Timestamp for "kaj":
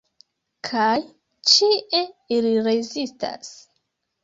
0.69-0.93